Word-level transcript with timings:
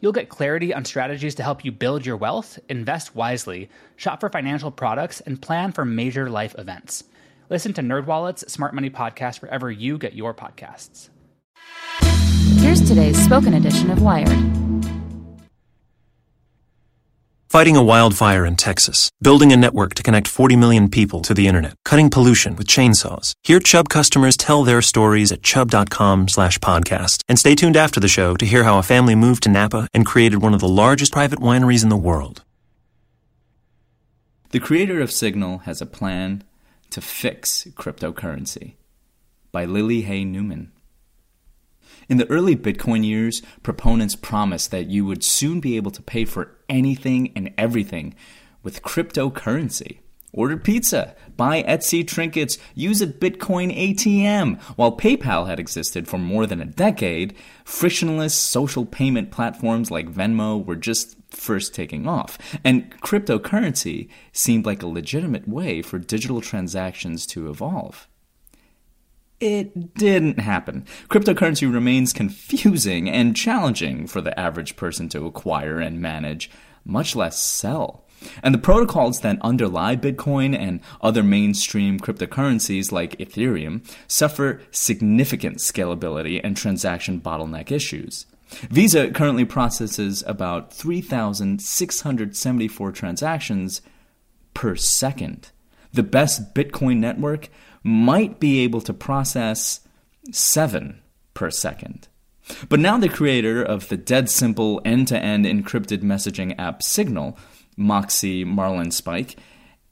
You'll 0.00 0.12
get 0.12 0.28
clarity 0.28 0.74
on 0.74 0.84
strategies 0.84 1.34
to 1.36 1.42
help 1.42 1.64
you 1.64 1.72
build 1.72 2.04
your 2.04 2.16
wealth, 2.16 2.58
invest 2.68 3.14
wisely, 3.14 3.70
shop 3.96 4.20
for 4.20 4.28
financial 4.28 4.70
products, 4.70 5.20
and 5.20 5.40
plan 5.40 5.72
for 5.72 5.84
major 5.84 6.28
life 6.28 6.54
events. 6.58 7.04
Listen 7.48 7.72
to 7.74 7.80
NerdWallet's 7.80 8.52
Smart 8.52 8.74
Money 8.74 8.90
Podcast 8.90 9.40
wherever 9.40 9.70
you 9.70 9.98
get 9.98 10.14
your 10.14 10.34
podcasts. 10.34 11.08
Here's 12.60 12.86
today's 12.86 13.22
spoken 13.22 13.54
edition 13.54 13.90
of 13.90 14.02
Wired. 14.02 14.65
Fighting 17.56 17.76
a 17.76 17.82
wildfire 17.82 18.44
in 18.44 18.56
Texas, 18.56 19.10
building 19.22 19.50
a 19.50 19.56
network 19.56 19.94
to 19.94 20.02
connect 20.02 20.28
40 20.28 20.56
million 20.56 20.90
people 20.90 21.22
to 21.22 21.32
the 21.32 21.46
internet, 21.46 21.74
cutting 21.86 22.10
pollution 22.10 22.54
with 22.54 22.66
chainsaws. 22.66 23.32
Hear 23.44 23.60
Chubb 23.60 23.88
customers 23.88 24.36
tell 24.36 24.62
their 24.62 24.82
stories 24.82 25.32
at 25.32 25.42
chubb.com 25.42 26.28
slash 26.28 26.58
podcast. 26.58 27.22
And 27.30 27.38
stay 27.38 27.54
tuned 27.54 27.78
after 27.78 27.98
the 27.98 28.08
show 28.08 28.36
to 28.36 28.44
hear 28.44 28.64
how 28.64 28.78
a 28.78 28.82
family 28.82 29.14
moved 29.14 29.44
to 29.44 29.48
Napa 29.48 29.88
and 29.94 30.04
created 30.04 30.42
one 30.42 30.52
of 30.52 30.60
the 30.60 30.68
largest 30.68 31.12
private 31.12 31.38
wineries 31.38 31.82
in 31.82 31.88
the 31.88 31.96
world. 31.96 32.44
The 34.50 34.60
creator 34.60 35.00
of 35.00 35.10
Signal 35.10 35.60
has 35.64 35.80
a 35.80 35.86
plan 35.86 36.44
to 36.90 37.00
fix 37.00 37.66
cryptocurrency 37.74 38.74
by 39.50 39.64
Lily 39.64 40.02
Hay 40.02 40.26
Newman. 40.26 40.72
In 42.08 42.18
the 42.18 42.30
early 42.30 42.54
Bitcoin 42.54 43.04
years, 43.04 43.42
proponents 43.64 44.14
promised 44.14 44.70
that 44.70 44.88
you 44.88 45.04
would 45.04 45.24
soon 45.24 45.58
be 45.58 45.76
able 45.76 45.90
to 45.90 46.02
pay 46.02 46.24
for 46.24 46.56
anything 46.68 47.32
and 47.34 47.52
everything 47.58 48.14
with 48.62 48.82
cryptocurrency. 48.82 49.98
Order 50.32 50.58
pizza, 50.58 51.16
buy 51.36 51.62
Etsy 51.62 52.06
trinkets, 52.06 52.58
use 52.74 53.00
a 53.00 53.06
Bitcoin 53.06 53.74
ATM. 53.76 54.60
While 54.76 54.96
PayPal 54.96 55.48
had 55.48 55.58
existed 55.58 56.06
for 56.06 56.18
more 56.18 56.46
than 56.46 56.60
a 56.60 56.66
decade, 56.66 57.34
frictionless 57.64 58.34
social 58.34 58.84
payment 58.84 59.30
platforms 59.30 59.90
like 59.90 60.12
Venmo 60.12 60.64
were 60.64 60.76
just 60.76 61.16
first 61.30 61.74
taking 61.74 62.06
off. 62.06 62.38
And 62.62 62.90
cryptocurrency 63.00 64.08
seemed 64.32 64.66
like 64.66 64.82
a 64.82 64.88
legitimate 64.88 65.48
way 65.48 65.80
for 65.80 65.98
digital 65.98 66.40
transactions 66.40 67.26
to 67.28 67.48
evolve. 67.48 68.06
It 69.38 69.94
didn't 69.94 70.38
happen. 70.38 70.86
Cryptocurrency 71.08 71.70
remains 71.70 72.14
confusing 72.14 73.10
and 73.10 73.36
challenging 73.36 74.06
for 74.06 74.22
the 74.22 74.38
average 74.38 74.76
person 74.76 75.10
to 75.10 75.26
acquire 75.26 75.78
and 75.78 76.00
manage, 76.00 76.50
much 76.84 77.14
less 77.14 77.38
sell. 77.38 78.06
And 78.42 78.54
the 78.54 78.58
protocols 78.58 79.20
that 79.20 79.36
underlie 79.42 79.94
Bitcoin 79.94 80.58
and 80.58 80.80
other 81.02 81.22
mainstream 81.22 82.00
cryptocurrencies 82.00 82.90
like 82.90 83.18
Ethereum 83.18 83.86
suffer 84.08 84.62
significant 84.70 85.58
scalability 85.58 86.40
and 86.42 86.56
transaction 86.56 87.20
bottleneck 87.20 87.70
issues. 87.70 88.24
Visa 88.70 89.10
currently 89.10 89.44
processes 89.44 90.24
about 90.26 90.72
3,674 90.72 92.92
transactions 92.92 93.82
per 94.54 94.74
second. 94.76 95.50
The 95.92 96.02
best 96.02 96.54
Bitcoin 96.54 96.96
network 96.98 97.50
might 97.86 98.40
be 98.40 98.58
able 98.60 98.80
to 98.80 98.92
process 98.92 99.78
7 100.32 101.00
per 101.34 101.50
second. 101.50 102.08
But 102.68 102.80
now 102.80 102.98
the 102.98 103.08
creator 103.08 103.62
of 103.62 103.88
the 103.88 103.96
dead 103.96 104.28
simple 104.28 104.80
end 104.84 105.06
to 105.08 105.18
end 105.18 105.46
encrypted 105.46 106.02
messaging 106.02 106.58
app 106.58 106.82
Signal, 106.82 107.38
Moxie 107.76 108.44
Marlinspike, 108.44 109.36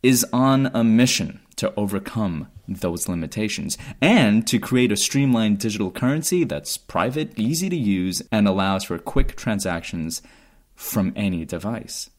is 0.02 0.26
on 0.32 0.66
a 0.74 0.82
mission 0.82 1.40
to 1.56 1.72
overcome 1.76 2.48
those 2.66 3.08
limitations 3.08 3.78
and 4.00 4.44
to 4.48 4.58
create 4.58 4.90
a 4.90 4.96
streamlined 4.96 5.60
digital 5.60 5.92
currency 5.92 6.42
that's 6.42 6.76
private, 6.76 7.38
easy 7.38 7.68
to 7.68 7.76
use, 7.76 8.22
and 8.32 8.48
allows 8.48 8.84
for 8.84 8.98
quick 8.98 9.36
transactions 9.36 10.20
from 10.74 11.12
any 11.14 11.44
device. 11.44 12.10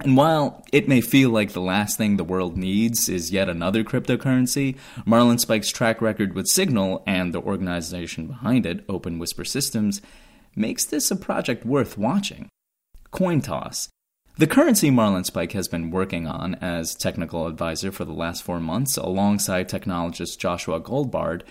And 0.00 0.16
while 0.16 0.64
it 0.72 0.88
may 0.88 1.00
feel 1.00 1.30
like 1.30 1.52
the 1.52 1.60
last 1.60 1.96
thing 1.96 2.16
the 2.16 2.24
world 2.24 2.56
needs 2.56 3.08
is 3.08 3.30
yet 3.30 3.48
another 3.48 3.84
cryptocurrency, 3.84 4.76
Marlinspike's 5.06 5.70
track 5.70 6.02
record 6.02 6.34
with 6.34 6.48
Signal 6.48 7.02
and 7.06 7.32
the 7.32 7.40
organization 7.40 8.26
behind 8.26 8.66
it, 8.66 8.84
Open 8.88 9.18
Whisper 9.18 9.44
Systems, 9.44 10.02
makes 10.56 10.84
this 10.84 11.10
a 11.10 11.16
project 11.16 11.64
worth 11.64 11.96
watching. 11.96 12.48
CoinToss. 13.12 13.88
The 14.36 14.48
currency 14.48 14.90
Marlinspike 14.90 15.52
has 15.52 15.68
been 15.68 15.92
working 15.92 16.26
on 16.26 16.56
as 16.56 16.96
technical 16.96 17.46
advisor 17.46 17.92
for 17.92 18.04
the 18.04 18.12
last 18.12 18.42
four 18.42 18.58
months 18.58 18.96
alongside 18.96 19.68
technologist 19.68 20.38
Joshua 20.38 20.80
Goldbard 20.80 21.42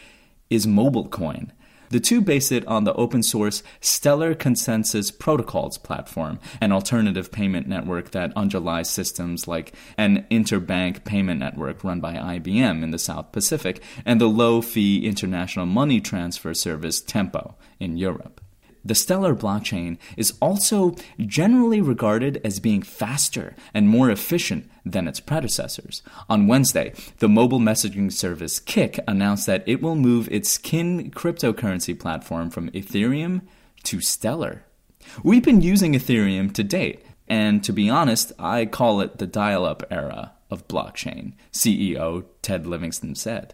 is 0.50 0.68
MobileCoin 0.68 1.52
the 1.94 2.00
two 2.00 2.22
base 2.22 2.52
it 2.52 2.66
on 2.66 2.86
the 2.86 2.94
open 2.96 3.22
source 3.22 3.62
Stellar 3.80 4.34
Consensus 4.34 5.12
Protocols 5.12 5.78
platform, 5.78 6.40
an 6.60 6.72
alternative 6.72 7.32
payment 7.32 7.68
network 7.68 8.10
that 8.12 8.34
underlies 8.36 8.90
systems 8.90 9.48
like 9.48 9.74
an 9.96 10.26
interbank 10.32 11.04
payment 11.04 11.40
network 11.40 11.84
run 11.84 12.00
by 12.00 12.16
IBM 12.16 12.82
in 12.82 12.90
the 12.90 12.98
South 12.98 13.32
Pacific 13.32 13.80
and 14.06 14.20
the 14.20 14.26
low 14.28 14.60
fee 14.60 15.06
international 15.06 15.68
money 15.68 16.02
transfer 16.02 16.56
service 16.56 17.00
Tempo 17.00 17.54
in 17.80 17.96
Europe. 17.96 18.43
The 18.86 18.96
Stellar 18.96 19.34
blockchain 19.34 19.98
is 20.18 20.34
also 20.42 20.96
generally 21.18 21.80
regarded 21.80 22.42
as 22.44 22.60
being 22.60 22.82
faster 22.82 23.56
and 23.74 23.88
more 23.88 24.10
efficient 24.10 24.70
than 24.86 25.08
its 25.08 25.22
predecessors. 25.22 26.04
On 26.30 26.48
Wednesday, 26.48 26.94
the 27.20 27.30
mobile 27.30 27.60
messaging 27.60 28.12
service 28.12 28.60
Kik 28.60 29.00
announced 29.08 29.46
that 29.46 29.64
it 29.66 29.82
will 29.82 29.96
move 29.96 30.28
its 30.30 30.58
Kin 30.58 31.12
cryptocurrency 31.12 31.98
platform 31.98 32.50
from 32.50 32.70
Ethereum 32.72 33.42
to 33.84 34.02
Stellar. 34.02 34.64
We've 35.24 35.44
been 35.44 35.62
using 35.62 35.94
Ethereum 35.94 36.54
to 36.54 36.64
date, 36.64 37.06
and 37.28 37.64
to 37.64 37.72
be 37.72 37.90
honest, 37.90 38.34
I 38.38 38.66
call 38.66 39.00
it 39.02 39.18
the 39.18 39.28
dial 39.28 39.66
up 39.66 39.84
era 39.90 40.34
of 40.50 40.68
blockchain, 40.68 41.34
CEO 41.52 42.26
Ted 42.42 42.68
Livingston 42.68 43.16
said. 43.16 43.54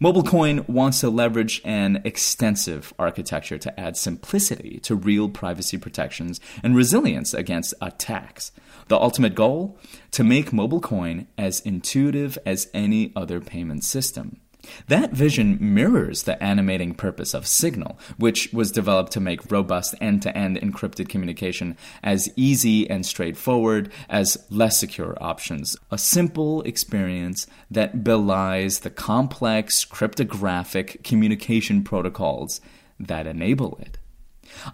MobileCoin 0.00 0.68
wants 0.68 1.00
to 1.00 1.10
leverage 1.10 1.60
an 1.64 2.00
extensive 2.04 2.94
architecture 3.00 3.58
to 3.58 3.80
add 3.80 3.96
simplicity 3.96 4.78
to 4.84 4.94
real 4.94 5.28
privacy 5.28 5.76
protections 5.76 6.38
and 6.62 6.76
resilience 6.76 7.34
against 7.34 7.74
attacks. 7.82 8.52
The 8.86 8.96
ultimate 8.96 9.34
goal? 9.34 9.76
To 10.12 10.22
make 10.22 10.52
MobileCoin 10.52 11.26
as 11.36 11.58
intuitive 11.60 12.38
as 12.46 12.70
any 12.72 13.12
other 13.16 13.40
payment 13.40 13.82
system. 13.82 14.40
That 14.88 15.12
vision 15.12 15.58
mirrors 15.60 16.22
the 16.22 16.42
animating 16.42 16.94
purpose 16.94 17.34
of 17.34 17.46
Signal, 17.46 17.98
which 18.16 18.52
was 18.52 18.72
developed 18.72 19.12
to 19.12 19.20
make 19.20 19.50
robust 19.50 19.94
end 20.00 20.22
to 20.22 20.36
end 20.36 20.58
encrypted 20.60 21.08
communication 21.08 21.76
as 22.02 22.28
easy 22.36 22.88
and 22.88 23.04
straightforward 23.04 23.90
as 24.08 24.38
less 24.50 24.78
secure 24.78 25.16
options. 25.20 25.76
A 25.90 25.98
simple 25.98 26.62
experience 26.62 27.46
that 27.70 28.02
belies 28.04 28.80
the 28.80 28.90
complex 28.90 29.84
cryptographic 29.84 31.02
communication 31.04 31.82
protocols 31.82 32.60
that 32.98 33.26
enable 33.26 33.76
it. 33.80 33.97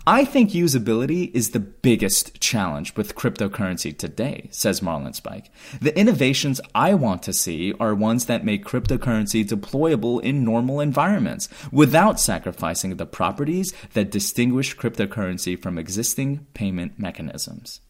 I 0.06 0.25
think 0.25 0.50
usability 0.50 1.31
is 1.35 1.50
the 1.50 1.61
biggest 1.61 2.41
challenge 2.41 2.97
with 2.97 3.15
cryptocurrency 3.15 3.97
today, 3.97 4.49
says 4.50 4.81
Marlinspike. 4.81 5.47
The 5.81 5.97
innovations 5.99 6.61
I 6.75 6.94
want 6.94 7.23
to 7.25 7.32
see 7.32 7.73
are 7.81 7.94
ones 7.94 8.26
that 8.26 8.44
make 8.44 8.65
cryptocurrency 8.65 9.47
deployable 9.47 10.23
in 10.23 10.44
normal 10.44 10.81
environments 10.81 11.49
without 11.73 12.21
sacrificing 12.21 12.97
the 12.97 13.06
properties 13.06 13.73
that 13.94 14.11
distinguish 14.11 14.76
cryptocurrency 14.76 15.61
from 15.61 15.79
existing 15.79 16.47
payment 16.55 16.99
mechanisms. 16.99 17.81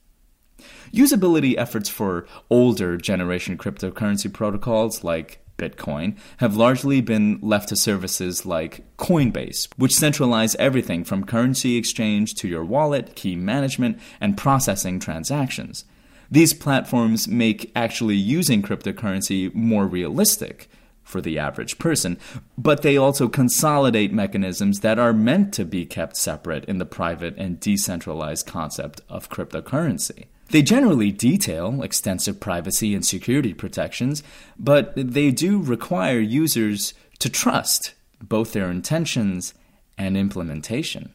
Usability 0.93 1.57
efforts 1.59 1.89
for 1.89 2.27
older 2.49 2.97
generation 2.97 3.59
cryptocurrency 3.59 4.33
protocols 4.33 5.03
like 5.03 5.44
Bitcoin 5.57 6.17
have 6.39 6.57
largely 6.57 7.01
been 7.01 7.39
left 7.41 7.69
to 7.69 7.77
services 7.77 8.45
like 8.45 8.85
Coinbase, 8.97 9.69
which 9.77 9.95
centralize 9.95 10.55
everything 10.57 11.05
from 11.05 11.25
currency 11.25 11.77
exchange 11.77 12.35
to 12.35 12.49
your 12.49 12.65
wallet, 12.65 13.15
key 13.15 13.37
management, 13.37 13.99
and 14.21 14.37
processing 14.37 14.99
transactions. 14.99 15.85
These 16.31 16.55
platforms 16.55 17.29
make 17.29 17.71
actually 17.77 18.17
using 18.17 18.63
cryptocurrency 18.63 19.55
more 19.55 19.87
realistic 19.87 20.69
for 21.03 21.21
the 21.21 21.39
average 21.39 21.79
person, 21.79 22.19
but 22.57 22.83
they 22.83 22.97
also 22.97 23.29
consolidate 23.29 24.13
mechanisms 24.13 24.81
that 24.81 24.99
are 24.99 25.13
meant 25.13 25.53
to 25.55 25.65
be 25.65 25.85
kept 25.85 26.17
separate 26.17 26.65
in 26.65 26.79
the 26.79 26.87
private 26.87 27.37
and 27.37 27.61
decentralized 27.61 28.47
concept 28.47 29.03
of 29.09 29.29
cryptocurrency. 29.29 30.25
They 30.51 30.63
generally 30.63 31.11
detail 31.11 31.83
extensive 31.83 32.39
privacy 32.41 32.95
and 32.95 33.05
security 33.05 33.55
protections, 33.55 34.23
but 34.59 34.93
they 34.97 35.31
do 35.31 35.61
require 35.61 36.21
users 36.21 36.95
to 37.19 37.29
trust 37.29 37.95
both 38.23 38.53
their 38.53 38.71
intentions 38.71 39.55
and 39.97 40.17
implementation. 40.17 41.13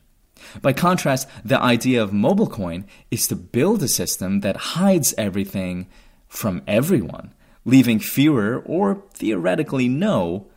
By 0.62 0.74
contrast, 0.74 1.28
the 1.44 1.62
idea 1.62 2.02
of 2.02 2.12
MobileCoin 2.12 2.86
is 3.12 3.28
to 3.28 3.36
build 3.36 3.84
a 3.84 3.88
system 3.88 4.40
that 4.42 4.56
hides 4.58 5.14
everything 5.18 5.88
from 6.28 6.62
everyone, 6.68 7.34
leaving 7.66 8.00
fewer 8.00 8.64
or 8.66 9.04
theoretically 9.14 9.88
no 9.88 10.48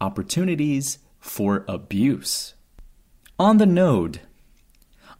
opportunities 0.00 0.98
for 1.20 1.64
abuse. 1.68 2.54
On 3.38 3.58
the 3.58 3.66
node, 3.66 4.20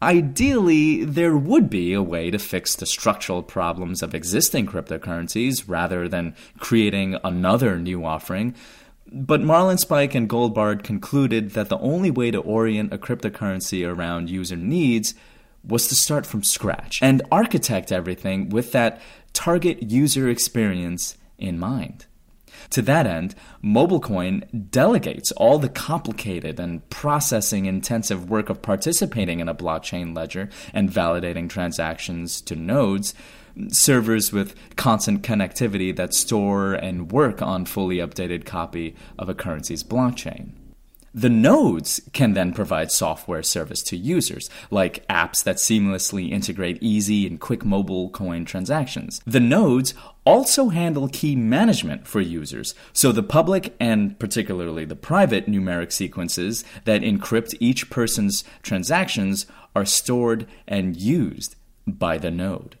Ideally, 0.03 1.05
there 1.05 1.37
would 1.37 1.69
be 1.69 1.93
a 1.93 2.01
way 2.01 2.29
to 2.29 2.37
fix 2.37 2.75
the 2.75 2.85
structural 2.85 3.41
problems 3.41 4.03
of 4.03 4.13
existing 4.13 4.67
cryptocurrencies 4.67 5.63
rather 5.65 6.09
than 6.09 6.35
creating 6.59 7.17
another 7.23 7.79
new 7.79 8.03
offering. 8.03 8.53
But 9.09 9.39
Marlinspike 9.39 10.13
and 10.13 10.29
Goldbard 10.29 10.83
concluded 10.83 11.51
that 11.51 11.69
the 11.69 11.77
only 11.77 12.11
way 12.11 12.31
to 12.31 12.39
orient 12.39 12.91
a 12.91 12.97
cryptocurrency 12.97 13.87
around 13.87 14.29
user 14.29 14.57
needs 14.57 15.15
was 15.63 15.87
to 15.87 15.95
start 15.95 16.25
from 16.25 16.43
scratch 16.43 16.99
and 17.01 17.21
architect 17.31 17.89
everything 17.89 18.49
with 18.49 18.73
that 18.73 19.01
target 19.31 19.89
user 19.89 20.27
experience 20.27 21.15
in 21.37 21.57
mind. 21.57 22.07
To 22.71 22.81
that 22.83 23.05
end, 23.05 23.35
MobileCoin 23.63 24.71
delegates 24.71 25.31
all 25.33 25.59
the 25.59 25.69
complicated 25.69 26.59
and 26.59 26.87
processing 26.89 27.65
intensive 27.65 28.29
work 28.29 28.49
of 28.49 28.61
participating 28.61 29.39
in 29.39 29.49
a 29.49 29.55
blockchain 29.55 30.15
ledger 30.15 30.49
and 30.73 30.89
validating 30.89 31.49
transactions 31.49 32.41
to 32.41 32.55
nodes, 32.55 33.13
servers 33.67 34.31
with 34.31 34.55
constant 34.75 35.21
connectivity 35.21 35.95
that 35.95 36.13
store 36.13 36.73
and 36.73 37.11
work 37.11 37.41
on 37.41 37.65
fully 37.65 37.97
updated 37.97 38.45
copy 38.45 38.95
of 39.19 39.29
a 39.29 39.35
currency's 39.35 39.83
blockchain. 39.83 40.51
The 41.15 41.29
nodes 41.29 42.01
can 42.11 42.33
then 42.33 42.53
provide 42.53 42.91
software 42.91 43.43
service 43.43 43.83
to 43.83 43.97
users, 43.97 44.49
like 44.71 45.07
apps 45.07 45.43
that 45.43 45.57
seamlessly 45.57 46.31
integrate 46.31 46.81
easy 46.81 47.27
and 47.27 47.39
quick 47.39 47.63
mobile 47.63 48.09
coin 48.09 48.45
transactions. 48.45 49.21
The 49.23 49.39
nodes 49.39 49.93
also 50.25 50.69
handle 50.69 51.07
key 51.07 51.35
management 51.35 52.07
for 52.07 52.19
users, 52.19 52.73
so 52.93 53.11
the 53.11 53.21
public 53.21 53.75
and 53.79 54.17
particularly 54.17 54.85
the 54.85 54.95
private 54.95 55.45
numeric 55.45 55.91
sequences 55.91 56.63
that 56.85 57.01
encrypt 57.01 57.53
each 57.59 57.91
person's 57.91 58.43
transactions 58.63 59.45
are 59.75 59.85
stored 59.85 60.47
and 60.67 60.97
used 60.97 61.55
by 61.85 62.17
the 62.17 62.31
node. 62.31 62.77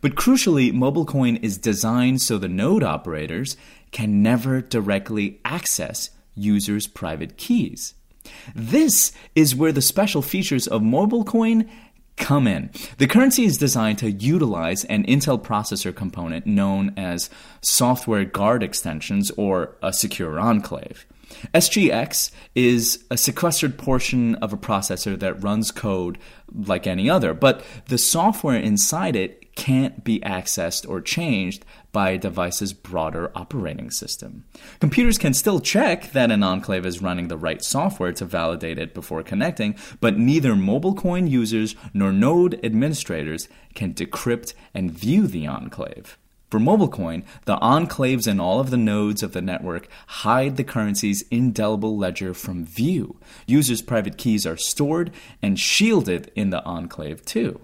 But 0.00 0.14
crucially, 0.14 0.72
MobileCoin 0.72 1.42
is 1.42 1.58
designed 1.58 2.22
so 2.22 2.38
the 2.38 2.48
node 2.48 2.82
operators 2.82 3.58
can 3.90 4.22
never 4.22 4.62
directly 4.62 5.40
access 5.44 6.08
users' 6.34 6.86
private 6.86 7.36
keys. 7.36 7.94
This 8.54 9.12
is 9.34 9.54
where 9.54 9.72
the 9.72 9.82
special 9.82 10.22
features 10.22 10.66
of 10.66 10.82
MobileCoin 10.82 11.68
come 12.16 12.46
in. 12.46 12.70
The 12.98 13.06
currency 13.06 13.44
is 13.44 13.58
designed 13.58 13.98
to 13.98 14.10
utilize 14.10 14.84
an 14.84 15.04
Intel 15.04 15.40
processor 15.42 15.94
component 15.94 16.46
known 16.46 16.92
as 16.96 17.28
software 17.60 18.24
guard 18.24 18.62
extensions 18.62 19.30
or 19.32 19.76
a 19.82 19.92
secure 19.92 20.38
enclave. 20.38 21.06
SGX 21.52 22.30
is 22.54 23.04
a 23.10 23.16
sequestered 23.16 23.76
portion 23.76 24.36
of 24.36 24.52
a 24.52 24.56
processor 24.56 25.18
that 25.18 25.42
runs 25.42 25.70
code 25.70 26.18
like 26.54 26.86
any 26.86 27.10
other, 27.10 27.34
but 27.34 27.64
the 27.86 27.98
software 27.98 28.58
inside 28.58 29.16
it 29.16 29.43
can't 29.56 30.04
be 30.04 30.20
accessed 30.20 30.88
or 30.88 31.00
changed 31.00 31.64
by 31.92 32.10
a 32.10 32.18
device's 32.18 32.72
broader 32.72 33.30
operating 33.34 33.90
system. 33.90 34.44
Computers 34.80 35.18
can 35.18 35.34
still 35.34 35.60
check 35.60 36.12
that 36.12 36.30
an 36.30 36.42
enclave 36.42 36.84
is 36.84 37.02
running 37.02 37.28
the 37.28 37.36
right 37.36 37.62
software 37.62 38.12
to 38.12 38.24
validate 38.24 38.78
it 38.78 38.94
before 38.94 39.22
connecting, 39.22 39.76
but 40.00 40.18
neither 40.18 40.54
MobileCoin 40.54 41.30
users 41.30 41.76
nor 41.92 42.12
node 42.12 42.62
administrators 42.64 43.48
can 43.74 43.94
decrypt 43.94 44.54
and 44.74 44.90
view 44.90 45.26
the 45.26 45.46
enclave. 45.46 46.18
For 46.50 46.60
MobileCoin, 46.60 47.24
the 47.46 47.56
enclaves 47.56 48.28
in 48.28 48.38
all 48.38 48.60
of 48.60 48.70
the 48.70 48.76
nodes 48.76 49.24
of 49.24 49.32
the 49.32 49.42
network 49.42 49.88
hide 50.06 50.56
the 50.56 50.62
currency's 50.62 51.22
indelible 51.30 51.96
ledger 51.96 52.32
from 52.32 52.64
view. 52.64 53.18
Users' 53.46 53.82
private 53.82 54.16
keys 54.16 54.46
are 54.46 54.56
stored 54.56 55.10
and 55.42 55.58
shielded 55.58 56.30
in 56.36 56.50
the 56.50 56.62
enclave 56.64 57.24
too. 57.24 57.60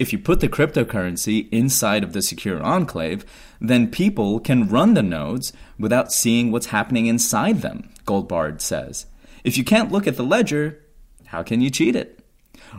If 0.00 0.14
you 0.14 0.18
put 0.18 0.40
the 0.40 0.48
cryptocurrency 0.48 1.46
inside 1.52 2.02
of 2.02 2.14
the 2.14 2.22
secure 2.22 2.62
enclave, 2.62 3.22
then 3.60 3.90
people 3.90 4.40
can 4.40 4.66
run 4.66 4.94
the 4.94 5.02
nodes 5.02 5.52
without 5.78 6.10
seeing 6.10 6.50
what's 6.50 6.68
happening 6.68 7.04
inside 7.04 7.60
them, 7.60 7.90
Goldbard 8.06 8.62
says. 8.62 9.04
If 9.44 9.58
you 9.58 9.62
can't 9.62 9.92
look 9.92 10.06
at 10.06 10.16
the 10.16 10.24
ledger, 10.24 10.82
how 11.26 11.42
can 11.42 11.60
you 11.60 11.68
cheat 11.68 11.94
it? 11.94 12.24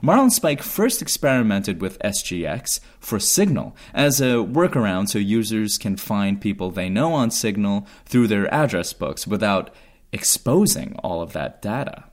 Marlinspike 0.02 0.64
first 0.64 1.00
experimented 1.00 1.80
with 1.80 2.00
SGX 2.00 2.80
for 3.00 3.20
Signal 3.20 3.76
as 3.94 4.20
a 4.20 4.38
workaround 4.38 5.10
so 5.10 5.20
users 5.20 5.78
can 5.78 5.98
find 5.98 6.42
people 6.42 6.72
they 6.72 6.90
know 6.90 7.14
on 7.14 7.30
Signal 7.30 7.86
through 8.04 8.30
their 8.30 8.52
address 8.52 8.94
books 8.94 9.28
without 9.28 9.70
exposing 10.12 10.96
all 11.04 11.22
of 11.22 11.34
that 11.34 11.62
data. 11.62 12.06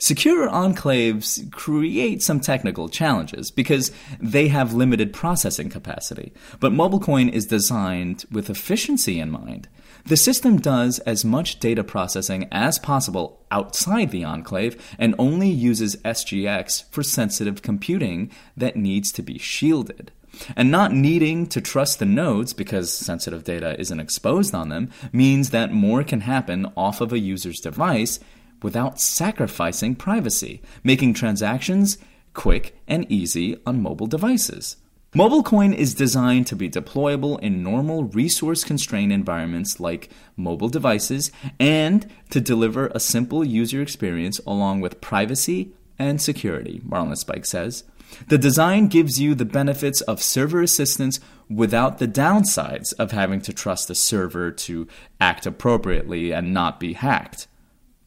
Secure 0.00 0.48
enclaves 0.48 1.52
create 1.52 2.22
some 2.22 2.40
technical 2.40 2.88
challenges 2.88 3.50
because 3.50 3.92
they 4.18 4.48
have 4.48 4.72
limited 4.72 5.12
processing 5.12 5.68
capacity, 5.68 6.32
but 6.58 6.72
MobileCoin 6.72 7.30
is 7.30 7.44
designed 7.44 8.24
with 8.32 8.48
efficiency 8.48 9.20
in 9.20 9.30
mind. 9.30 9.68
The 10.06 10.16
system 10.16 10.58
does 10.58 11.00
as 11.00 11.22
much 11.22 11.60
data 11.60 11.84
processing 11.84 12.48
as 12.50 12.78
possible 12.78 13.44
outside 13.50 14.10
the 14.10 14.24
enclave 14.24 14.82
and 14.98 15.14
only 15.18 15.50
uses 15.50 15.96
SGX 15.96 16.90
for 16.90 17.02
sensitive 17.02 17.60
computing 17.60 18.30
that 18.56 18.76
needs 18.76 19.12
to 19.12 19.22
be 19.22 19.36
shielded. 19.36 20.12
And 20.56 20.70
not 20.70 20.92
needing 20.94 21.46
to 21.48 21.60
trust 21.60 21.98
the 21.98 22.06
nodes 22.06 22.54
because 22.54 22.90
sensitive 22.90 23.44
data 23.44 23.78
isn't 23.78 24.00
exposed 24.00 24.54
on 24.54 24.70
them 24.70 24.90
means 25.12 25.50
that 25.50 25.72
more 25.72 26.04
can 26.04 26.22
happen 26.22 26.72
off 26.74 27.02
of 27.02 27.12
a 27.12 27.18
user's 27.18 27.60
device 27.60 28.18
without 28.62 29.00
sacrificing 29.00 29.94
privacy, 29.94 30.62
making 30.84 31.14
transactions 31.14 31.98
quick 32.34 32.76
and 32.86 33.10
easy 33.10 33.56
on 33.66 33.82
mobile 33.82 34.06
devices. 34.06 34.76
MobileCoin 35.14 35.74
is 35.74 35.92
designed 35.92 36.46
to 36.46 36.54
be 36.54 36.70
deployable 36.70 37.40
in 37.40 37.64
normal 37.64 38.04
resource 38.04 38.62
constrained 38.62 39.12
environments 39.12 39.80
like 39.80 40.08
mobile 40.36 40.68
devices 40.68 41.32
and 41.58 42.08
to 42.30 42.40
deliver 42.40 42.86
a 42.88 43.00
simple 43.00 43.44
user 43.44 43.82
experience 43.82 44.38
along 44.46 44.80
with 44.80 45.00
privacy 45.00 45.72
and 45.98 46.22
security, 46.22 46.80
Marlinspike 46.88 47.44
says. 47.44 47.82
The 48.28 48.38
design 48.38 48.86
gives 48.86 49.20
you 49.20 49.34
the 49.34 49.44
benefits 49.44 50.00
of 50.02 50.22
server 50.22 50.62
assistance 50.62 51.18
without 51.48 51.98
the 51.98 52.08
downsides 52.08 52.94
of 52.98 53.10
having 53.10 53.40
to 53.42 53.52
trust 53.52 53.90
a 53.90 53.96
server 53.96 54.52
to 54.52 54.86
act 55.20 55.44
appropriately 55.44 56.32
and 56.32 56.54
not 56.54 56.78
be 56.78 56.92
hacked. 56.92 57.48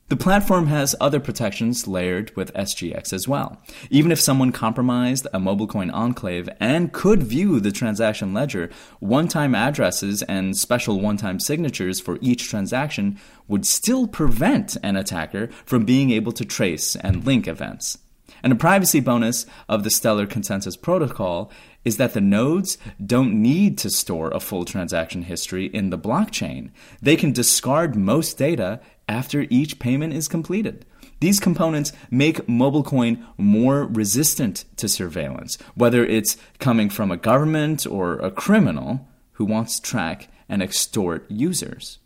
The 0.10 0.18
platform 0.18 0.68
has 0.68 0.96
other 1.00 1.22
protections 1.22 1.88
layered 1.88 2.36
with 2.36 2.54
SGX 2.54 3.14
as 3.14 3.26
well. 3.26 3.62
Even 3.90 4.12
if 4.12 4.20
someone 4.20 4.52
compromised 4.52 5.28
a 5.34 5.40
MobileCoin 5.40 5.94
enclave 5.94 6.50
and 6.60 6.92
could 6.92 7.24
view 7.24 7.62
the 7.62 7.72
transaction 7.72 8.34
ledger, 8.34 8.70
one 9.00 9.30
time 9.30 9.56
addresses 9.56 10.22
and 10.24 10.58
special 10.58 11.00
one 11.00 11.16
time 11.16 11.40
signatures 11.40 12.02
for 12.02 12.20
each 12.22 12.50
transaction 12.50 13.18
would 13.48 13.66
still 13.66 14.06
prevent 14.06 14.76
an 14.84 14.98
attacker 14.98 15.48
from 15.66 15.86
being 15.86 16.12
able 16.12 16.34
to 16.34 16.44
trace 16.44 16.98
and 16.98 17.26
link 17.26 17.48
events. 17.48 17.98
And 18.44 18.52
a 18.52 18.58
privacy 18.58 19.00
bonus 19.00 19.46
of 19.70 19.86
the 19.86 19.90
Stellar 19.90 20.26
Consensus 20.26 20.76
Protocol 20.76 21.50
is 21.86 21.98
that 21.98 22.14
the 22.14 22.22
nodes 22.22 22.78
don't 23.06 23.42
need 23.42 23.78
to 23.78 23.90
store 23.90 24.32
a 24.32 24.40
full 24.40 24.66
transaction 24.66 25.24
history 25.24 25.68
in 25.68 25.90
the 25.90 25.98
blockchain. 25.98 26.72
They 27.02 27.16
can 27.16 27.32
discard 27.32 27.96
most 27.96 28.38
data 28.38 28.82
after 29.08 29.46
each 29.50 29.80
payment 29.80 30.14
is 30.14 30.28
completed. 30.28 30.86
These 31.20 31.40
components 31.40 31.94
make 32.12 32.48
MobileCoin 32.48 33.24
more 33.38 33.86
resistant 33.86 34.66
to 34.78 34.90
surveillance, 34.90 35.58
whether 35.76 36.06
it's 36.06 36.38
coming 36.60 36.90
from 36.90 37.12
a 37.12 37.18
government 37.18 37.86
or 37.88 38.20
a 38.20 38.32
criminal 38.32 39.08
who 39.34 39.46
wants 39.46 39.80
to 39.80 39.90
track 39.90 40.28
and 40.50 40.62
extort 40.62 41.30
users. 41.30 42.00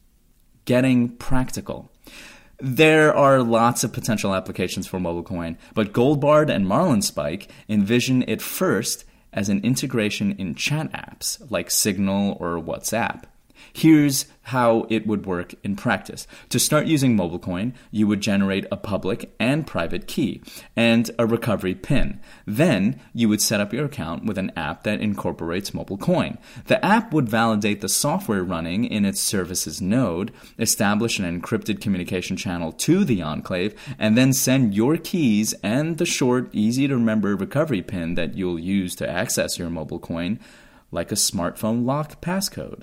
Getting 0.65 1.09
practical. 1.09 1.91
There 2.59 3.15
are 3.15 3.41
lots 3.43 3.83
of 3.83 3.93
potential 3.93 4.33
applications 4.33 4.87
for 4.87 4.99
MobileCoin, 4.99 5.57
but 5.73 5.93
Goldbard 5.93 6.49
and 6.49 6.65
Marlinspike 6.65 7.47
envision 7.69 8.23
it 8.27 8.41
first 8.41 9.05
as 9.31 9.49
an 9.49 9.63
integration 9.63 10.31
in 10.33 10.55
chat 10.55 10.91
apps 10.91 11.39
like 11.51 11.69
Signal 11.69 12.37
or 12.39 12.59
WhatsApp. 12.61 13.23
Here's 13.77 14.25
how 14.41 14.87
it 14.89 15.05
would 15.05 15.27
work 15.27 15.53
in 15.63 15.75
practice. 15.75 16.25
To 16.49 16.57
start 16.57 16.87
using 16.87 17.15
MobileCoin, 17.15 17.73
you 17.91 18.07
would 18.07 18.21
generate 18.21 18.65
a 18.71 18.75
public 18.75 19.35
and 19.39 19.67
private 19.67 20.07
key 20.07 20.41
and 20.75 21.11
a 21.19 21.27
recovery 21.27 21.75
PIN. 21.75 22.19
Then 22.47 22.99
you 23.13 23.29
would 23.29 23.39
set 23.39 23.61
up 23.61 23.73
your 23.73 23.85
account 23.85 24.25
with 24.25 24.39
an 24.39 24.51
app 24.55 24.81
that 24.81 24.99
incorporates 24.99 25.69
MobileCoin. 25.69 26.39
The 26.65 26.83
app 26.83 27.13
would 27.13 27.29
validate 27.29 27.81
the 27.81 27.87
software 27.87 28.43
running 28.43 28.83
in 28.83 29.05
its 29.05 29.21
services 29.21 29.79
node, 29.79 30.33
establish 30.57 31.19
an 31.19 31.39
encrypted 31.39 31.79
communication 31.79 32.35
channel 32.35 32.71
to 32.71 33.05
the 33.05 33.21
enclave, 33.21 33.75
and 33.99 34.17
then 34.17 34.33
send 34.33 34.73
your 34.73 34.97
keys 34.97 35.53
and 35.61 35.99
the 35.99 36.05
short, 36.07 36.49
easy 36.51 36.87
to 36.87 36.95
remember 36.95 37.35
recovery 37.35 37.83
PIN 37.83 38.15
that 38.15 38.35
you'll 38.35 38.57
use 38.57 38.95
to 38.95 39.07
access 39.07 39.59
your 39.59 39.69
MobileCoin 39.69 40.39
like 40.89 41.11
a 41.11 41.15
smartphone 41.15 41.85
lock 41.85 42.19
passcode 42.21 42.81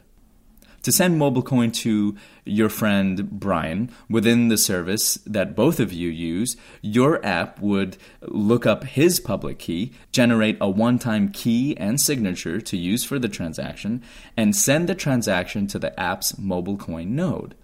to 0.84 0.92
send 0.92 1.20
MobileCoin 1.20 1.74
to 1.74 2.14
your 2.44 2.68
friend 2.68 3.28
Brian 3.30 3.90
within 4.08 4.48
the 4.48 4.58
service 4.58 5.14
that 5.26 5.56
both 5.56 5.80
of 5.80 5.92
you 5.92 6.08
use, 6.08 6.56
your 6.82 7.24
app 7.24 7.58
would 7.60 7.96
look 8.22 8.66
up 8.66 8.84
his 8.84 9.18
public 9.18 9.58
key, 9.58 9.92
generate 10.12 10.58
a 10.60 10.68
one 10.68 10.98
time 10.98 11.30
key 11.30 11.76
and 11.76 12.00
signature 12.00 12.60
to 12.60 12.76
use 12.76 13.02
for 13.02 13.18
the 13.18 13.28
transaction, 13.28 14.02
and 14.36 14.54
send 14.54 14.88
the 14.88 14.94
transaction 14.94 15.66
to 15.66 15.78
the 15.78 15.98
app's 15.98 16.32
MobileCoin 16.32 17.08
node. 17.08 17.54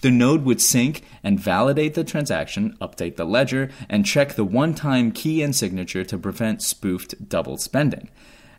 The 0.00 0.10
node 0.10 0.44
would 0.44 0.60
sync 0.60 1.04
and 1.22 1.38
validate 1.38 1.94
the 1.94 2.02
transaction, 2.02 2.76
update 2.80 3.16
the 3.16 3.24
ledger, 3.24 3.70
and 3.88 4.06
check 4.06 4.34
the 4.34 4.44
one 4.44 4.74
time 4.74 5.12
key 5.12 5.42
and 5.42 5.54
signature 5.54 6.04
to 6.04 6.18
prevent 6.18 6.62
spoofed 6.62 7.28
double 7.28 7.56
spending. 7.56 8.08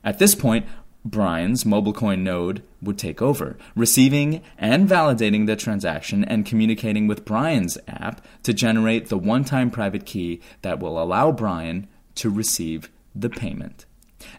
At 0.03 0.19
this 0.19 0.33
point, 0.33 0.65
Brian's 1.03 1.63
MobileCoin 1.63 2.19
node 2.19 2.61
would 2.81 2.97
take 2.97 3.21
over, 3.21 3.57
receiving 3.75 4.41
and 4.57 4.87
validating 4.87 5.47
the 5.47 5.55
transaction 5.55 6.23
and 6.23 6.45
communicating 6.45 7.07
with 7.07 7.25
Brian's 7.25 7.77
app 7.87 8.23
to 8.43 8.53
generate 8.53 9.09
the 9.09 9.17
one 9.17 9.43
time 9.43 9.71
private 9.71 10.05
key 10.05 10.41
that 10.61 10.79
will 10.79 11.01
allow 11.01 11.31
Brian 11.31 11.87
to 12.15 12.29
receive 12.29 12.91
the 13.15 13.29
payment. 13.29 13.85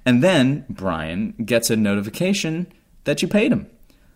And 0.05 0.23
then 0.23 0.65
Brian 0.69 1.35
gets 1.45 1.71
a 1.71 1.77
notification 1.77 2.73
that 3.05 3.23
you 3.23 3.29
paid 3.29 3.53
him. 3.53 3.69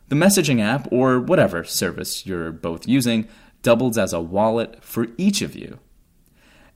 The 0.09 0.17
messaging 0.17 0.61
app, 0.61 0.87
or 0.93 1.19
whatever 1.19 1.65
service 1.65 2.25
you're 2.27 2.53
both 2.53 2.87
using, 2.87 3.27
doubles 3.63 3.99
as 3.99 4.13
a 4.13 4.21
wallet 4.21 4.83
for 4.85 5.09
each 5.19 5.43
of 5.43 5.57
you. 5.57 5.81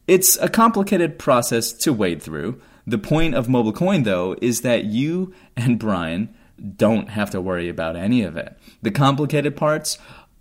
It's 0.08 0.36
a 0.38 0.48
complicated 0.48 1.20
process 1.20 1.72
to 1.72 1.92
wade 1.92 2.20
through, 2.20 2.60
the 2.90 2.98
point 2.98 3.34
of 3.34 3.46
MobileCoin, 3.46 4.04
though, 4.04 4.36
is 4.40 4.62
that 4.62 4.84
you 4.84 5.32
and 5.56 5.78
Brian 5.78 6.34
don't 6.76 7.10
have 7.10 7.30
to 7.30 7.40
worry 7.40 7.68
about 7.68 7.96
any 7.96 8.22
of 8.22 8.36
it. 8.36 8.58
The 8.82 8.90
complicated 8.90 9.56
parts 9.56 9.98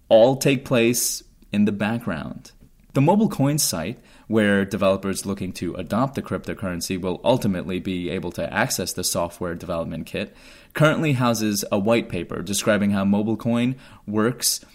all 0.09 0.35
take 0.35 0.65
place 0.65 1.23
in 1.51 1.65
the 1.65 1.71
background. 1.71 2.51
The 2.93 3.01
MobileCoin 3.01 3.59
site, 3.59 3.99
where 4.27 4.65
developers 4.65 5.25
looking 5.25 5.53
to 5.53 5.75
adopt 5.75 6.15
the 6.15 6.21
cryptocurrency 6.21 6.99
will 6.99 7.21
ultimately 7.23 7.79
be 7.79 8.09
able 8.09 8.31
to 8.33 8.53
access 8.53 8.93
the 8.93 9.03
software 9.03 9.55
development 9.55 10.07
kit, 10.07 10.35
currently 10.73 11.13
houses 11.13 11.63
a 11.71 11.79
white 11.79 12.09
paper 12.09 12.41
describing 12.41 12.91
how 12.91 13.05
MobileCoin 13.05 13.75
works 14.07 14.65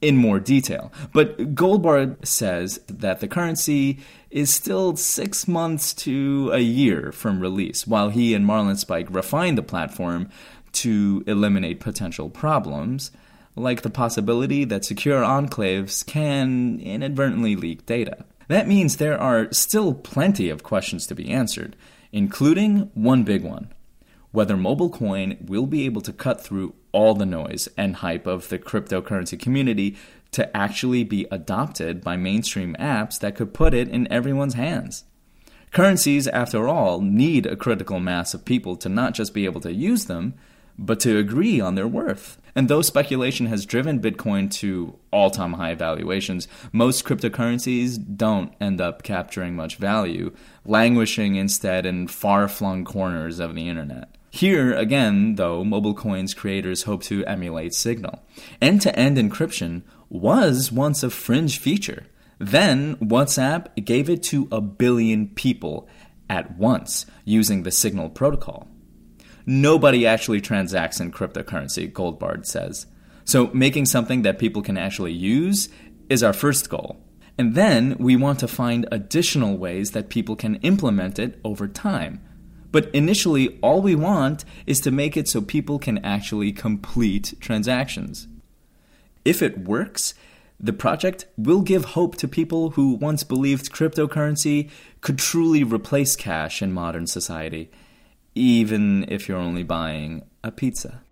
in 0.00 0.16
more 0.16 0.40
detail. 0.40 0.92
But 1.12 1.54
Goldbard 1.54 2.26
says 2.26 2.80
that 2.86 3.20
the 3.20 3.28
currency 3.28 3.98
is 4.30 4.52
still 4.52 4.96
six 4.96 5.46
months 5.46 5.92
to 5.94 6.50
a 6.52 6.60
year 6.60 7.12
from 7.12 7.40
release, 7.40 7.86
while 7.86 8.10
he 8.10 8.34
and 8.34 8.46
Marlinspike 8.46 9.12
refine 9.14 9.56
the 9.56 9.62
platform 9.62 10.28
to 10.72 11.24
eliminate 11.26 11.80
potential 11.80 12.30
problems, 12.30 13.10
like 13.56 13.82
the 13.82 13.90
possibility 13.90 14.64
that 14.64 14.84
secure 14.84 15.22
enclaves 15.22 16.06
can 16.06 16.78
inadvertently 16.80 17.56
leak 17.56 17.84
data. 17.86 18.24
That 18.48 18.68
means 18.68 18.96
there 18.96 19.20
are 19.20 19.52
still 19.52 19.94
plenty 19.94 20.48
of 20.48 20.62
questions 20.62 21.06
to 21.08 21.14
be 21.14 21.30
answered, 21.30 21.76
including 22.12 22.90
one 22.94 23.24
big 23.24 23.44
one 23.44 23.72
whether 24.32 24.56
MobileCoin 24.56 25.48
will 25.48 25.66
be 25.66 25.84
able 25.84 26.00
to 26.02 26.12
cut 26.12 26.40
through 26.40 26.74
all 26.92 27.14
the 27.14 27.26
noise 27.26 27.68
and 27.76 27.96
hype 27.96 28.26
of 28.26 28.48
the 28.48 28.58
cryptocurrency 28.58 29.38
community 29.38 29.96
to 30.32 30.56
actually 30.56 31.04
be 31.04 31.26
adopted 31.30 32.02
by 32.02 32.16
mainstream 32.16 32.76
apps 32.78 33.18
that 33.18 33.34
could 33.34 33.54
put 33.54 33.74
it 33.74 33.88
in 33.88 34.10
everyone's 34.12 34.54
hands. 34.54 35.04
Currencies, 35.72 36.26
after 36.28 36.66
all, 36.68 37.00
need 37.00 37.46
a 37.46 37.56
critical 37.56 38.00
mass 38.00 38.34
of 38.34 38.44
people 38.44 38.76
to 38.76 38.88
not 38.88 39.14
just 39.14 39.32
be 39.32 39.44
able 39.44 39.60
to 39.60 39.72
use 39.72 40.06
them, 40.06 40.34
but 40.76 40.98
to 41.00 41.18
agree 41.18 41.60
on 41.60 41.74
their 41.74 41.86
worth. 41.86 42.40
And 42.56 42.68
though 42.68 42.82
speculation 42.82 43.46
has 43.46 43.66
driven 43.66 44.00
Bitcoin 44.00 44.50
to 44.54 44.98
all 45.12 45.30
time 45.30 45.52
high 45.52 45.74
valuations, 45.74 46.48
most 46.72 47.04
cryptocurrencies 47.04 47.98
don't 48.16 48.52
end 48.60 48.80
up 48.80 49.02
capturing 49.02 49.54
much 49.54 49.76
value, 49.76 50.34
languishing 50.64 51.36
instead 51.36 51.86
in 51.86 52.08
far 52.08 52.48
flung 52.48 52.84
corners 52.84 53.38
of 53.38 53.54
the 53.54 53.68
internet. 53.68 54.16
Here, 54.30 54.72
again, 54.72 55.34
though, 55.34 55.64
MobileCoin's 55.64 56.34
creators 56.34 56.84
hope 56.84 57.02
to 57.04 57.24
emulate 57.26 57.74
Signal. 57.74 58.22
End 58.62 58.80
to 58.82 58.96
end 58.96 59.16
encryption 59.16 59.82
was 60.08 60.70
once 60.70 61.02
a 61.02 61.10
fringe 61.10 61.58
feature. 61.58 62.06
Then, 62.38 62.96
WhatsApp 62.96 63.84
gave 63.84 64.08
it 64.08 64.22
to 64.24 64.48
a 64.52 64.60
billion 64.60 65.28
people 65.28 65.88
at 66.28 66.56
once 66.56 67.06
using 67.24 67.64
the 67.64 67.72
Signal 67.72 68.08
protocol. 68.08 68.68
Nobody 69.46 70.06
actually 70.06 70.40
transacts 70.40 71.00
in 71.00 71.10
cryptocurrency, 71.10 71.92
Goldbard 71.92 72.46
says. 72.46 72.86
So, 73.24 73.48
making 73.52 73.86
something 73.86 74.22
that 74.22 74.38
people 74.38 74.62
can 74.62 74.78
actually 74.78 75.12
use 75.12 75.68
is 76.08 76.22
our 76.22 76.32
first 76.32 76.70
goal. 76.70 77.02
And 77.36 77.54
then 77.54 77.96
we 77.98 78.16
want 78.16 78.38
to 78.40 78.48
find 78.48 78.86
additional 78.92 79.56
ways 79.56 79.90
that 79.90 80.08
people 80.08 80.36
can 80.36 80.56
implement 80.56 81.18
it 81.18 81.40
over 81.42 81.66
time. 81.66 82.20
But 82.72 82.88
initially, 82.94 83.58
all 83.62 83.82
we 83.82 83.94
want 83.94 84.44
is 84.66 84.80
to 84.82 84.90
make 84.90 85.16
it 85.16 85.28
so 85.28 85.40
people 85.40 85.78
can 85.78 85.98
actually 86.04 86.52
complete 86.52 87.34
transactions. 87.40 88.28
If 89.24 89.42
it 89.42 89.58
works, 89.58 90.14
the 90.58 90.72
project 90.72 91.26
will 91.36 91.62
give 91.62 91.84
hope 91.84 92.16
to 92.16 92.28
people 92.28 92.70
who 92.70 92.94
once 92.94 93.24
believed 93.24 93.72
cryptocurrency 93.72 94.70
could 95.00 95.18
truly 95.18 95.64
replace 95.64 96.16
cash 96.16 96.62
in 96.62 96.72
modern 96.72 97.06
society, 97.06 97.70
even 98.34 99.04
if 99.08 99.28
you're 99.28 99.38
only 99.38 99.62
buying 99.62 100.22
a 100.44 100.52
pizza. 100.52 101.02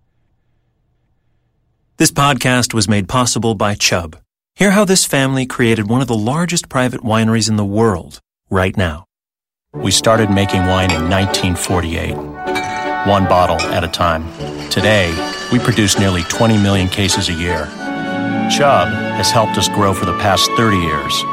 This 1.97 2.11
podcast 2.11 2.73
was 2.73 2.87
made 2.87 3.09
possible 3.09 3.55
by 3.55 3.75
Chubb. 3.75 4.17
Hear 4.55 4.71
how 4.71 4.85
this 4.85 5.03
family 5.03 5.45
created 5.45 5.89
one 5.89 6.01
of 6.01 6.07
the 6.07 6.15
largest 6.15 6.69
private 6.69 7.01
wineries 7.01 7.49
in 7.49 7.57
the 7.57 7.65
world 7.65 8.19
right 8.49 8.77
now. 8.77 9.08
We 9.75 9.91
started 9.91 10.31
making 10.31 10.65
wine 10.65 10.89
in 10.89 11.11
1948, 11.11 12.15
one 13.07 13.25
bottle 13.25 13.61
at 13.71 13.83
a 13.83 13.87
time. 13.87 14.25
Today, 14.71 15.13
we 15.51 15.59
produce 15.59 15.99
nearly 15.99 16.23
20 16.23 16.57
million 16.57 16.87
cases 16.87 17.29
a 17.29 17.33
year. 17.33 17.65
Chubb 18.49 18.87
has 18.89 19.29
helped 19.29 19.59
us 19.59 19.69
grow 19.69 19.93
for 19.93 20.05
the 20.05 20.17
past 20.17 20.49
30 20.57 20.77
years. 20.77 21.23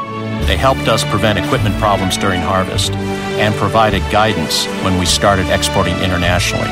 They 0.47 0.55
helped 0.55 0.87
us 0.87 1.03
prevent 1.05 1.39
equipment 1.39 1.75
problems 1.77 2.15
during 2.15 2.39
harvest 2.39 2.91
and 2.91 3.55
provided 3.55 4.03
guidance 4.11 4.67
when 4.83 4.99
we 4.99 5.07
started 5.07 5.49
exporting 5.49 5.95
internationally. 5.95 6.69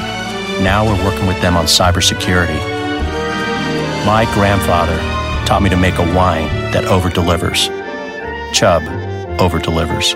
Now 0.63 0.85
we're 0.85 1.03
working 1.03 1.25
with 1.25 1.41
them 1.41 1.57
on 1.57 1.65
cybersecurity. 1.65 2.59
My 4.05 4.29
grandfather 4.35 4.97
taught 5.47 5.63
me 5.63 5.71
to 5.71 5.77
make 5.77 5.97
a 5.97 6.15
wine 6.15 6.47
that 6.73 6.85
over 6.85 7.09
delivers. 7.09 7.69
Chubb 8.53 8.83
over 9.41 9.57
delivers. 9.57 10.15